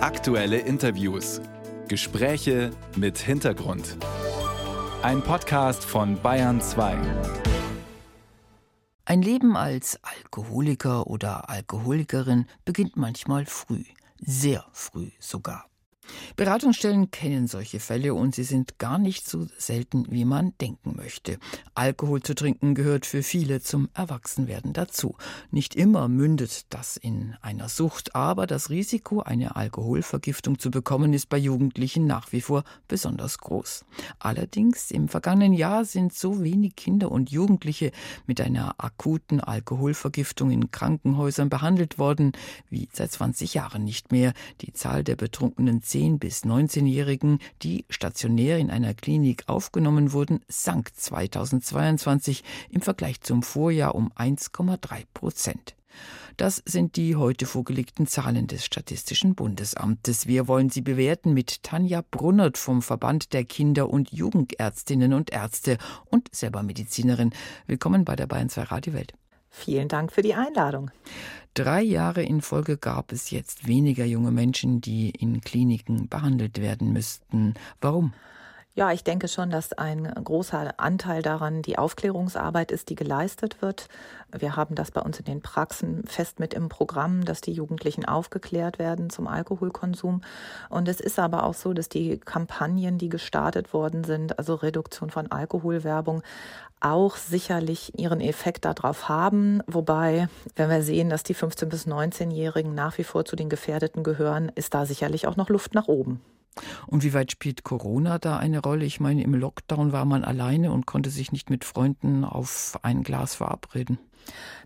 Aktuelle 0.00 0.58
Interviews. 0.58 1.40
Gespräche 1.88 2.70
mit 2.94 3.18
Hintergrund. 3.18 3.96
Ein 5.02 5.22
Podcast 5.22 5.84
von 5.84 6.22
Bayern 6.22 6.60
2. 6.60 6.96
Ein 9.06 9.22
Leben 9.22 9.56
als 9.56 9.98
Alkoholiker 10.04 11.08
oder 11.08 11.50
Alkoholikerin 11.50 12.46
beginnt 12.64 12.96
manchmal 12.96 13.44
früh, 13.46 13.82
sehr 14.20 14.64
früh 14.70 15.10
sogar. 15.18 15.68
Beratungsstellen 16.36 17.10
kennen 17.10 17.46
solche 17.46 17.80
Fälle 17.80 18.14
und 18.14 18.34
sie 18.34 18.44
sind 18.44 18.78
gar 18.78 18.98
nicht 18.98 19.28
so 19.28 19.46
selten, 19.58 20.06
wie 20.10 20.24
man 20.24 20.54
denken 20.60 20.94
möchte. 20.96 21.38
Alkohol 21.74 22.22
zu 22.22 22.34
trinken 22.34 22.74
gehört 22.74 23.06
für 23.06 23.22
viele 23.22 23.60
zum 23.60 23.88
Erwachsenwerden 23.94 24.72
dazu. 24.72 25.16
Nicht 25.50 25.74
immer 25.74 26.08
mündet 26.08 26.66
das 26.72 26.96
in 26.96 27.34
einer 27.42 27.68
Sucht, 27.68 28.14
aber 28.14 28.46
das 28.46 28.70
Risiko, 28.70 29.20
eine 29.20 29.56
Alkoholvergiftung 29.56 30.58
zu 30.58 30.70
bekommen, 30.70 31.12
ist 31.12 31.28
bei 31.28 31.38
Jugendlichen 31.38 32.06
nach 32.06 32.32
wie 32.32 32.40
vor 32.40 32.64
besonders 32.86 33.38
groß. 33.38 33.84
Allerdings 34.18 34.90
im 34.90 35.08
vergangenen 35.08 35.52
Jahr 35.52 35.84
sind 35.84 36.14
so 36.14 36.42
wenig 36.42 36.76
Kinder 36.76 37.10
und 37.10 37.30
Jugendliche 37.30 37.92
mit 38.26 38.40
einer 38.40 38.74
akuten 38.78 39.40
Alkoholvergiftung 39.40 40.50
in 40.50 40.70
Krankenhäusern 40.70 41.48
behandelt 41.48 41.98
worden 41.98 42.32
wie 42.70 42.88
seit 42.92 43.12
20 43.12 43.54
Jahren 43.54 43.84
nicht 43.84 44.12
mehr. 44.12 44.32
Die 44.60 44.72
Zahl 44.72 45.04
der 45.04 45.16
betrunkenen 45.16 45.82
10 45.82 45.97
bis 45.98 46.44
19-Jährigen, 46.44 47.40
die 47.62 47.84
stationär 47.90 48.58
in 48.58 48.70
einer 48.70 48.94
Klinik 48.94 49.44
aufgenommen 49.48 50.12
wurden, 50.12 50.40
sank 50.46 50.94
2022 50.94 52.44
im 52.70 52.80
Vergleich 52.80 53.20
zum 53.20 53.42
Vorjahr 53.42 53.96
um 53.96 54.12
1,3 54.12 55.02
Prozent. 55.12 55.74
Das 56.36 56.62
sind 56.64 56.94
die 56.94 57.16
heute 57.16 57.46
vorgelegten 57.46 58.06
Zahlen 58.06 58.46
des 58.46 58.64
Statistischen 58.64 59.34
Bundesamtes. 59.34 60.28
Wir 60.28 60.46
wollen 60.46 60.70
sie 60.70 60.82
bewerten 60.82 61.34
mit 61.34 61.64
Tanja 61.64 62.04
Brunnert 62.08 62.58
vom 62.58 62.80
Verband 62.80 63.32
der 63.32 63.44
Kinder- 63.44 63.90
und 63.90 64.12
Jugendärztinnen 64.12 65.12
und 65.14 65.32
Ärzte 65.32 65.78
und 66.06 66.32
selber 66.32 66.62
Medizinerin. 66.62 67.30
Willkommen 67.66 68.04
bei 68.04 68.14
der 68.14 68.28
Bayern 68.28 68.50
2 68.50 68.62
Radio 68.62 68.92
Welt. 68.92 69.14
Vielen 69.50 69.88
Dank 69.88 70.12
für 70.12 70.22
die 70.22 70.34
Einladung. 70.34 70.90
Drei 71.54 71.82
Jahre 71.82 72.22
in 72.22 72.40
Folge 72.40 72.76
gab 72.76 73.10
es 73.10 73.30
jetzt 73.30 73.66
weniger 73.66 74.04
junge 74.04 74.30
Menschen, 74.30 74.80
die 74.80 75.10
in 75.10 75.40
Kliniken 75.40 76.08
behandelt 76.08 76.60
werden 76.60 76.92
müssten. 76.92 77.54
Warum? 77.80 78.12
Ja, 78.78 78.92
ich 78.92 79.02
denke 79.02 79.26
schon, 79.26 79.50
dass 79.50 79.72
ein 79.72 80.04
großer 80.04 80.74
Anteil 80.76 81.20
daran 81.20 81.62
die 81.62 81.78
Aufklärungsarbeit 81.78 82.70
ist, 82.70 82.90
die 82.90 82.94
geleistet 82.94 83.60
wird. 83.60 83.88
Wir 84.30 84.54
haben 84.54 84.76
das 84.76 84.92
bei 84.92 85.00
uns 85.00 85.18
in 85.18 85.24
den 85.24 85.42
Praxen 85.42 86.04
fest 86.06 86.38
mit 86.38 86.54
im 86.54 86.68
Programm, 86.68 87.24
dass 87.24 87.40
die 87.40 87.50
Jugendlichen 87.50 88.04
aufgeklärt 88.04 88.78
werden 88.78 89.10
zum 89.10 89.26
Alkoholkonsum. 89.26 90.20
Und 90.68 90.86
es 90.86 91.00
ist 91.00 91.18
aber 91.18 91.42
auch 91.42 91.54
so, 91.54 91.72
dass 91.72 91.88
die 91.88 92.18
Kampagnen, 92.18 92.98
die 92.98 93.08
gestartet 93.08 93.72
worden 93.72 94.04
sind, 94.04 94.38
also 94.38 94.54
Reduktion 94.54 95.10
von 95.10 95.28
Alkoholwerbung, 95.28 96.22
auch 96.78 97.16
sicherlich 97.16 97.98
ihren 97.98 98.20
Effekt 98.20 98.64
darauf 98.64 99.08
haben. 99.08 99.60
Wobei, 99.66 100.28
wenn 100.54 100.70
wir 100.70 100.84
sehen, 100.84 101.10
dass 101.10 101.24
die 101.24 101.34
15- 101.34 101.64
bis 101.64 101.88
19-Jährigen 101.88 102.76
nach 102.76 102.96
wie 102.96 103.02
vor 103.02 103.24
zu 103.24 103.34
den 103.34 103.48
Gefährdeten 103.48 104.04
gehören, 104.04 104.52
ist 104.54 104.72
da 104.72 104.86
sicherlich 104.86 105.26
auch 105.26 105.34
noch 105.34 105.48
Luft 105.48 105.74
nach 105.74 105.88
oben. 105.88 106.20
Und 106.86 107.02
wie 107.02 107.14
weit 107.14 107.32
spielt 107.32 107.64
Corona 107.64 108.18
da 108.18 108.38
eine 108.38 108.60
Rolle? 108.60 108.84
Ich 108.84 109.00
meine, 109.00 109.22
im 109.22 109.34
Lockdown 109.34 109.92
war 109.92 110.04
man 110.04 110.24
alleine 110.24 110.72
und 110.72 110.86
konnte 110.86 111.10
sich 111.10 111.32
nicht 111.32 111.50
mit 111.50 111.64
Freunden 111.64 112.24
auf 112.24 112.78
ein 112.82 113.02
Glas 113.02 113.36
verabreden. 113.36 113.98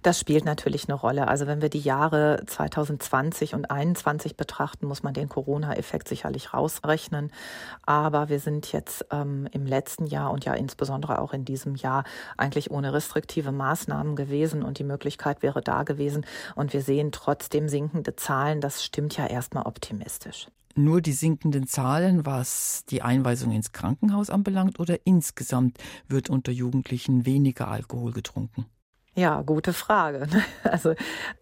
Das 0.03 0.19
spielt 0.19 0.45
natürlich 0.45 0.89
eine 0.89 0.95
Rolle. 0.95 1.29
Also 1.29 1.47
wenn 1.47 1.63
wir 1.63 1.69
die 1.69 1.81
Jahre 1.81 2.43
2020 2.47 3.55
und 3.55 3.67
2021 3.67 4.37
betrachten, 4.37 4.87
muss 4.87 5.03
man 5.03 5.15
den 5.15 5.29
Corona-Effekt 5.29 6.09
sicherlich 6.09 6.53
rausrechnen. 6.53 7.31
Aber 7.85 8.29
wir 8.29 8.41
sind 8.41 8.73
jetzt 8.73 9.07
ähm, 9.11 9.49
im 9.53 9.67
letzten 9.67 10.07
Jahr 10.07 10.33
und 10.33 10.45
ja 10.45 10.55
insbesondere 10.55 11.21
auch 11.21 11.33
in 11.33 11.45
diesem 11.45 11.77
Jahr 11.77 12.05
eigentlich 12.37 12.71
ohne 12.71 12.93
restriktive 12.93 13.53
Maßnahmen 13.53 14.17
gewesen 14.17 14.63
und 14.63 14.79
die 14.79 14.85
Möglichkeit 14.85 15.43
wäre 15.43 15.63
da 15.63 15.85
gewesen. 15.85 16.27
Und 16.57 16.73
wir 16.73 16.83
sehen 16.83 17.13
trotzdem 17.13 17.69
sinkende 17.69 18.17
Zahlen. 18.17 18.61
Das 18.61 18.85
stimmt 18.85 19.17
ja 19.17 19.27
erstmal 19.27 19.67
optimistisch 19.67 20.49
nur 20.79 21.01
die 21.01 21.13
sinkenden 21.13 21.67
Zahlen, 21.67 22.27
was 22.27 22.85
die 22.89 23.03
Einweisung 23.03 23.53
ins 23.53 23.73
Krankenhaus 23.73 24.31
anbelangt, 24.31 24.81
oder 24.81 25.07
insgesamt 25.07 25.79
wird 26.09 26.31
unter 26.31 26.53
Jugendlichen 26.53 27.27
weniger 27.27 27.69
Alkohol 27.69 28.13
getrunken? 28.13 28.67
Ja, 29.15 29.43
gute 29.43 29.73
Frage. 29.75 30.27
Also 30.65 30.95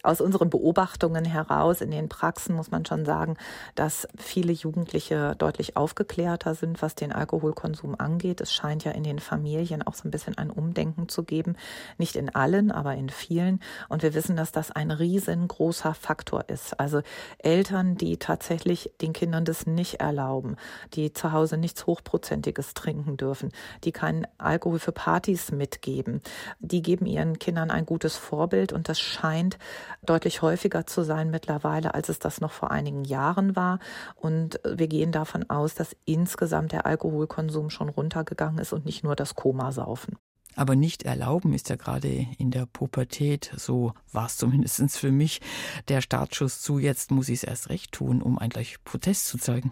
aus 0.02 0.20
unseren 0.20 0.50
Beobachtungen 0.50 1.24
heraus 1.24 1.80
in 1.82 1.92
den 1.92 2.08
Praxen 2.08 2.56
muss 2.56 2.72
man 2.72 2.84
schon 2.84 3.04
sagen, 3.04 3.36
dass 3.76 4.08
viele 4.18 4.50
Jugendliche 4.50 5.36
deutlich 5.38 5.76
aufgeklärter 5.76 6.56
sind, 6.56 6.82
was 6.82 6.96
den 6.96 7.12
Alkoholkonsum 7.12 7.94
angeht. 7.96 8.40
Es 8.40 8.52
scheint 8.52 8.82
ja 8.82 8.90
in 8.90 9.04
den 9.04 9.20
Familien 9.20 9.82
auch 9.82 9.94
so 9.94 10.08
ein 10.08 10.10
bisschen 10.10 10.36
ein 10.36 10.50
Umdenken 10.50 11.08
zu 11.08 11.22
geben. 11.22 11.54
Nicht 11.96 12.16
in 12.16 12.34
allen, 12.34 12.72
aber 12.72 12.94
in 12.96 13.08
vielen. 13.08 13.60
Und 13.88 14.02
wir 14.02 14.14
wissen, 14.14 14.34
dass 14.34 14.50
das 14.50 14.72
ein 14.72 14.90
riesengroßer 14.90 15.94
Faktor 15.94 16.48
ist. 16.48 16.80
Also 16.80 17.02
Eltern, 17.38 17.96
die 17.96 18.16
tatsächlich 18.16 18.90
den 19.00 19.12
Kindern 19.12 19.44
das 19.44 19.66
nicht 19.66 20.00
erlauben, 20.00 20.56
die 20.94 21.12
zu 21.12 21.30
Hause 21.30 21.56
nichts 21.56 21.86
Hochprozentiges 21.86 22.74
trinken 22.74 23.16
dürfen, 23.16 23.52
die 23.84 23.92
keinen 23.92 24.26
Alkohol 24.38 24.80
für 24.80 24.92
Partys 24.92 25.52
mitgeben, 25.52 26.20
die 26.58 26.82
geben 26.82 27.06
ihren 27.06 27.38
Kindern 27.38 27.59
Kindern 27.60 27.70
ein 27.76 27.86
gutes 27.86 28.16
Vorbild 28.16 28.72
und 28.72 28.88
das 28.88 28.98
scheint 28.98 29.58
deutlich 30.02 30.40
häufiger 30.40 30.86
zu 30.86 31.02
sein 31.02 31.30
mittlerweile, 31.30 31.94
als 31.94 32.08
es 32.08 32.18
das 32.18 32.40
noch 32.40 32.52
vor 32.52 32.70
einigen 32.70 33.04
Jahren 33.04 33.54
war. 33.54 33.78
Und 34.14 34.60
wir 34.64 34.88
gehen 34.88 35.12
davon 35.12 35.48
aus, 35.50 35.74
dass 35.74 35.94
insgesamt 36.06 36.72
der 36.72 36.86
Alkoholkonsum 36.86 37.68
schon 37.68 37.90
runtergegangen 37.90 38.58
ist 38.58 38.72
und 38.72 38.86
nicht 38.86 39.04
nur 39.04 39.14
das 39.14 39.34
Komasaufen. 39.34 40.16
Aber 40.56 40.74
nicht 40.74 41.04
erlauben 41.04 41.52
ist 41.52 41.68
ja 41.68 41.76
gerade 41.76 42.26
in 42.38 42.50
der 42.50 42.66
Pubertät, 42.66 43.52
so 43.56 43.92
war 44.10 44.26
es 44.26 44.36
zumindest 44.36 44.96
für 44.96 45.12
mich, 45.12 45.40
der 45.88 46.00
Startschuss 46.00 46.60
zu, 46.60 46.78
jetzt 46.78 47.10
muss 47.10 47.28
ich 47.28 47.42
es 47.42 47.44
erst 47.44 47.68
recht 47.68 47.92
tun, 47.92 48.20
um 48.22 48.38
ein 48.38 48.50
gleich 48.50 48.82
Protest 48.84 49.26
zu 49.26 49.38
zeigen. 49.38 49.70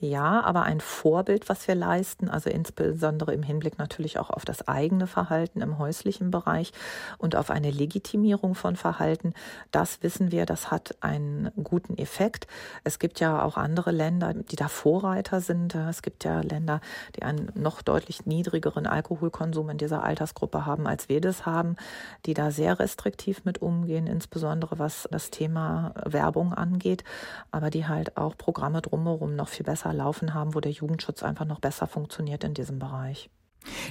Ja, 0.00 0.42
aber 0.42 0.62
ein 0.62 0.80
Vorbild, 0.80 1.48
was 1.48 1.66
wir 1.66 1.74
leisten, 1.74 2.28
also 2.28 2.48
insbesondere 2.50 3.34
im 3.34 3.42
Hinblick 3.42 3.78
natürlich 3.78 4.20
auch 4.20 4.30
auf 4.30 4.44
das 4.44 4.68
eigene 4.68 5.08
Verhalten 5.08 5.60
im 5.60 5.76
häuslichen 5.76 6.30
Bereich 6.30 6.72
und 7.18 7.34
auf 7.34 7.50
eine 7.50 7.72
Legitimierung 7.72 8.54
von 8.54 8.76
Verhalten, 8.76 9.34
das 9.72 10.00
wissen 10.04 10.30
wir, 10.30 10.46
das 10.46 10.70
hat 10.70 10.94
einen 11.00 11.50
guten 11.64 11.98
Effekt. 11.98 12.46
Es 12.84 13.00
gibt 13.00 13.18
ja 13.18 13.42
auch 13.42 13.56
andere 13.56 13.90
Länder, 13.90 14.34
die 14.34 14.54
da 14.54 14.68
Vorreiter 14.68 15.40
sind. 15.40 15.74
Es 15.74 16.02
gibt 16.02 16.22
ja 16.22 16.42
Länder, 16.42 16.80
die 17.16 17.24
einen 17.24 17.50
noch 17.56 17.82
deutlich 17.82 18.24
niedrigeren 18.24 18.86
Alkoholkonsum 18.86 19.68
in 19.70 19.78
dieser 19.78 20.04
Altersgruppe 20.04 20.64
haben, 20.64 20.86
als 20.86 21.08
wir 21.08 21.20
das 21.20 21.44
haben, 21.44 21.74
die 22.24 22.34
da 22.34 22.52
sehr 22.52 22.78
restriktiv 22.78 23.44
mit 23.44 23.62
umgehen, 23.62 24.06
insbesondere 24.06 24.78
was 24.78 25.08
das 25.10 25.30
Thema 25.30 25.92
Werbung 26.04 26.54
angeht, 26.54 27.02
aber 27.50 27.70
die 27.70 27.88
halt 27.88 28.16
auch 28.16 28.38
Programme 28.38 28.80
drumherum 28.80 29.34
noch 29.34 29.48
viel 29.48 29.66
besser 29.66 29.87
laufen 29.92 30.34
haben, 30.34 30.54
wo 30.54 30.60
der 30.60 30.72
Jugendschutz 30.72 31.22
einfach 31.22 31.44
noch 31.44 31.60
besser 31.60 31.86
funktioniert 31.86 32.44
in 32.44 32.54
diesem 32.54 32.78
Bereich. 32.78 33.30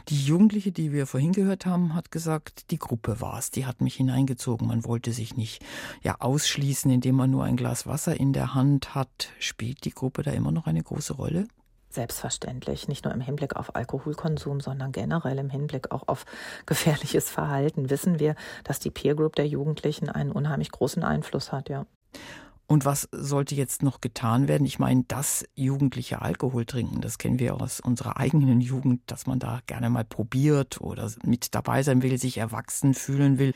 Die 0.10 0.24
Jugendliche, 0.24 0.72
die 0.72 0.92
wir 0.92 1.06
vorhin 1.06 1.34
gehört 1.34 1.66
haben, 1.66 1.94
hat 1.94 2.12
gesagt, 2.12 2.72
die 2.72 2.80
Gruppe 2.80 3.22
war 3.22 3.38
es, 3.38 3.52
die 3.52 3.66
hat 3.66 3.82
mich 3.82 3.96
hineingezogen. 3.96 4.68
Man 4.68 4.86
wollte 4.86 5.12
sich 5.12 5.36
nicht 5.36 5.64
ja 6.02 6.16
ausschließen, 6.20 6.90
indem 6.90 7.16
man 7.16 7.32
nur 7.32 7.44
ein 7.44 7.58
Glas 7.58 7.86
Wasser 7.86 8.20
in 8.20 8.34
der 8.34 8.54
Hand 8.54 8.96
hat. 8.96 9.30
Spielt 9.40 9.86
die 9.86 9.92
Gruppe 9.92 10.24
da 10.24 10.32
immer 10.32 10.52
noch 10.52 10.68
eine 10.68 10.82
große 10.82 11.14
Rolle? 11.14 11.48
Selbstverständlich, 11.90 12.88
nicht 12.88 13.06
nur 13.06 13.14
im 13.14 13.22
Hinblick 13.22 13.56
auf 13.56 13.76
Alkoholkonsum, 13.76 14.60
sondern 14.60 14.92
generell 14.92 15.40
im 15.40 15.50
Hinblick 15.50 15.92
auch 15.92 16.08
auf 16.08 16.26
gefährliches 16.66 17.30
Verhalten 17.30 17.90
wissen 17.90 18.20
wir, 18.20 18.36
dass 18.64 18.80
die 18.80 18.92
Peer 18.92 19.16
Group 19.16 19.36
der 19.36 19.48
Jugendlichen 19.48 20.10
einen 20.10 20.32
unheimlich 20.32 20.72
großen 20.72 21.04
Einfluss 21.04 21.52
hat, 21.52 21.70
ja. 21.70 21.86
Und 22.70 22.84
was 22.84 23.08
sollte 23.14 23.56
jetzt 23.56 23.82
noch 23.82 24.02
getan 24.02 24.50
werden? 24.50 24.68
Ich 24.68 24.78
meine, 24.78 25.06
das 25.08 25.46
jugendliche 25.56 26.22
Alkohol 26.22 26.66
trinken, 26.66 27.00
das 27.00 27.18
kennen 27.18 27.40
wir 27.40 27.56
aus 27.56 27.80
unserer 27.80 28.18
eigenen 28.18 28.60
Jugend, 28.60 29.02
dass 29.08 29.26
man 29.26 29.40
da 29.40 29.62
gerne 29.68 29.90
mal 29.90 30.04
probiert 30.04 30.82
oder 30.82 31.10
mit 31.24 31.56
dabei 31.56 31.82
sein 31.82 32.02
will, 32.02 32.18
sich 32.18 32.38
erwachsen 32.38 32.94
fühlen 32.94 33.40
will. 33.40 33.54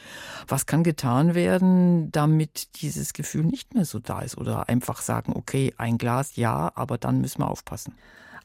Was 0.47 0.65
kann 0.65 0.83
getan 0.83 1.35
werden, 1.35 2.09
damit 2.13 2.81
dieses 2.81 3.11
Gefühl 3.11 3.43
nicht 3.43 3.73
mehr 3.73 3.83
so 3.83 3.99
da 3.99 4.21
ist? 4.21 4.37
Oder 4.37 4.69
einfach 4.69 5.01
sagen, 5.01 5.33
okay, 5.35 5.73
ein 5.77 5.97
Glas 5.97 6.37
ja, 6.37 6.71
aber 6.75 6.97
dann 6.97 7.19
müssen 7.19 7.41
wir 7.41 7.49
aufpassen. 7.51 7.93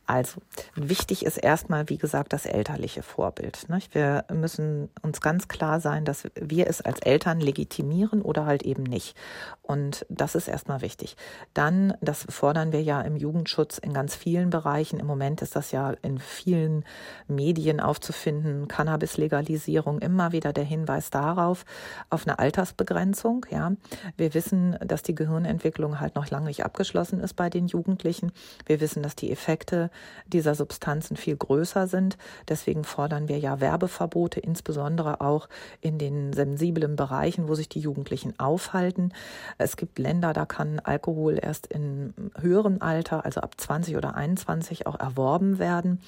Also 0.06 0.40
wichtig 0.76 1.24
ist 1.24 1.36
erstmal, 1.36 1.88
wie 1.88 1.98
gesagt, 1.98 2.32
das 2.32 2.46
elterliche 2.46 3.02
Vorbild. 3.02 3.66
Wir 3.90 4.24
müssen 4.32 4.88
uns 5.02 5.20
ganz 5.20 5.48
klar 5.48 5.80
sein, 5.80 6.04
dass 6.04 6.28
wir 6.36 6.68
es 6.68 6.80
als 6.80 7.00
Eltern 7.00 7.40
legitimieren 7.40 8.22
oder 8.22 8.46
halt 8.46 8.62
eben 8.62 8.84
nicht. 8.84 9.16
Und 9.62 10.06
das 10.08 10.36
ist 10.36 10.46
erstmal 10.46 10.80
wichtig. 10.80 11.16
Dann, 11.54 11.94
das 12.00 12.24
fordern 12.28 12.70
wir 12.70 12.82
ja 12.82 13.00
im 13.00 13.16
Jugendschutz 13.16 13.78
in 13.78 13.92
ganz 13.92 14.14
vielen 14.14 14.50
Bereichen. 14.50 15.00
Im 15.00 15.06
Moment 15.06 15.42
ist 15.42 15.56
das 15.56 15.72
ja 15.72 15.90
in 16.02 16.20
vielen 16.20 16.84
Medien 17.26 17.80
aufzufinden. 17.80 18.68
Cannabis-Legalisierung, 18.68 19.98
immer 19.98 20.30
wieder 20.30 20.52
der 20.52 20.62
Hinweis 20.62 21.10
darauf, 21.10 21.64
auf 22.10 22.28
eine 22.28 22.38
Altersbegrenzung. 22.38 23.44
Ja, 23.50 23.72
wir 24.16 24.34
wissen, 24.34 24.78
dass 24.84 25.02
die 25.02 25.16
Gehirnentwicklung 25.16 25.98
halt 25.98 26.14
noch 26.14 26.30
lange 26.30 26.46
nicht 26.46 26.64
abgeschlossen 26.64 27.18
ist 27.18 27.34
bei 27.34 27.50
den 27.50 27.66
Jugendlichen. 27.66 28.30
Wir 28.66 28.80
wissen, 28.80 29.02
dass 29.02 29.16
die 29.16 29.32
Effekte 29.32 29.90
dieser 30.26 30.54
Substanzen 30.54 31.16
viel 31.16 31.36
größer 31.36 31.86
sind. 31.86 32.16
Deswegen 32.48 32.84
fordern 32.84 33.28
wir 33.28 33.38
ja 33.38 33.60
Werbeverbote, 33.60 34.40
insbesondere 34.40 35.20
auch 35.20 35.48
in 35.80 35.98
den 35.98 36.32
sensiblen 36.32 36.96
Bereichen, 36.96 37.48
wo 37.48 37.54
sich 37.54 37.68
die 37.68 37.80
Jugendlichen 37.80 38.38
aufhalten. 38.38 39.12
Es 39.58 39.76
gibt 39.76 39.98
Länder, 39.98 40.32
da 40.32 40.46
kann 40.46 40.80
Alkohol 40.80 41.38
erst 41.40 41.66
in 41.66 42.14
höherem 42.38 42.78
Alter, 42.80 43.24
also 43.24 43.40
ab 43.40 43.54
20 43.56 43.96
oder 43.96 44.14
21, 44.14 44.86
auch 44.86 44.98
erworben 44.98 45.58
werden. 45.58 46.00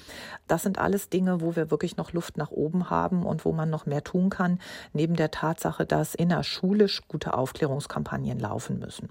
Das 0.47 0.63
sind 0.63 0.79
alles 0.79 1.09
Dinge, 1.09 1.41
wo 1.41 1.55
wir 1.55 1.71
wirklich 1.71 1.97
noch 1.97 2.13
Luft 2.13 2.37
nach 2.37 2.51
oben 2.51 2.89
haben 2.89 3.25
und 3.25 3.45
wo 3.45 3.51
man 3.51 3.69
noch 3.69 3.85
mehr 3.85 4.03
tun 4.03 4.29
kann, 4.29 4.59
neben 4.93 5.15
der 5.15 5.31
Tatsache, 5.31 5.85
dass 5.85 6.15
innerschulisch 6.15 7.01
gute 7.07 7.33
Aufklärungskampagnen 7.33 8.39
laufen 8.39 8.79
müssen. 8.79 9.09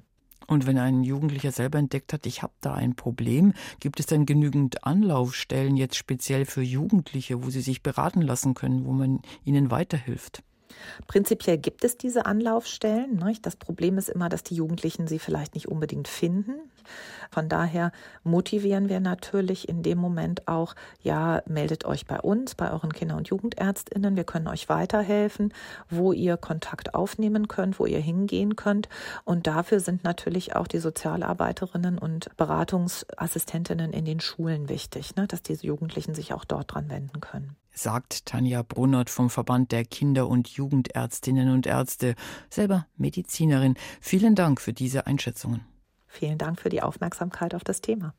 Und 0.48 0.66
wenn 0.66 0.78
ein 0.78 1.04
Jugendlicher 1.04 1.52
selber 1.52 1.78
entdeckt 1.78 2.12
hat, 2.14 2.24
ich 2.24 2.42
habe 2.42 2.54
da 2.62 2.74
ein 2.74 2.96
Problem, 2.96 3.52
gibt 3.80 4.00
es 4.00 4.06
dann 4.06 4.24
genügend 4.24 4.82
Anlaufstellen 4.82 5.76
jetzt 5.76 5.96
speziell 5.96 6.46
für 6.46 6.62
Jugendliche, 6.62 7.44
wo 7.44 7.50
sie 7.50 7.60
sich 7.60 7.82
beraten 7.82 8.22
lassen 8.22 8.54
können, 8.54 8.86
wo 8.86 8.92
man 8.92 9.20
ihnen 9.44 9.70
weiterhilft? 9.70 10.42
Prinzipiell 11.06 11.58
gibt 11.58 11.84
es 11.84 11.98
diese 11.98 12.24
Anlaufstellen. 12.24 13.22
Das 13.42 13.56
Problem 13.56 13.98
ist 13.98 14.08
immer, 14.08 14.28
dass 14.30 14.42
die 14.42 14.54
Jugendlichen 14.54 15.06
sie 15.06 15.18
vielleicht 15.18 15.54
nicht 15.54 15.68
unbedingt 15.68 16.08
finden. 16.08 16.54
Von 17.30 17.48
daher 17.48 17.92
motivieren 18.24 18.88
wir 18.88 19.00
natürlich 19.00 19.68
in 19.68 19.82
dem 19.82 19.98
Moment 19.98 20.48
auch, 20.48 20.74
ja, 21.02 21.42
meldet 21.46 21.84
euch 21.84 22.06
bei 22.06 22.20
uns, 22.20 22.54
bei 22.54 22.70
euren 22.70 22.92
Kinder- 22.92 23.16
und 23.16 23.28
Jugendärztinnen. 23.28 24.16
Wir 24.16 24.24
können 24.24 24.48
euch 24.48 24.68
weiterhelfen, 24.68 25.52
wo 25.88 26.12
ihr 26.12 26.36
Kontakt 26.36 26.94
aufnehmen 26.94 27.48
könnt, 27.48 27.78
wo 27.78 27.86
ihr 27.86 28.00
hingehen 28.00 28.56
könnt. 28.56 28.88
Und 29.24 29.46
dafür 29.46 29.80
sind 29.80 30.04
natürlich 30.04 30.56
auch 30.56 30.66
die 30.66 30.78
Sozialarbeiterinnen 30.78 31.98
und 31.98 32.34
Beratungsassistentinnen 32.36 33.92
in 33.92 34.04
den 34.04 34.20
Schulen 34.20 34.68
wichtig, 34.68 35.16
ne, 35.16 35.26
dass 35.26 35.42
diese 35.42 35.66
Jugendlichen 35.66 36.14
sich 36.14 36.32
auch 36.32 36.44
dort 36.44 36.74
dran 36.74 36.90
wenden 36.90 37.20
können 37.20 37.56
sagt 37.78 38.26
Tanja 38.26 38.62
Brunnert 38.62 39.08
vom 39.08 39.30
Verband 39.30 39.72
der 39.72 39.84
Kinder- 39.84 40.28
und 40.28 40.48
Jugendärztinnen 40.48 41.50
und 41.50 41.66
Ärzte, 41.66 42.14
selber 42.50 42.86
Medizinerin. 42.96 43.74
Vielen 44.00 44.34
Dank 44.34 44.60
für 44.60 44.72
diese 44.72 45.06
Einschätzungen. 45.06 45.64
Vielen 46.08 46.38
Dank 46.38 46.60
für 46.60 46.70
die 46.70 46.82
Aufmerksamkeit 46.82 47.54
auf 47.54 47.64
das 47.64 47.80
Thema. 47.80 48.14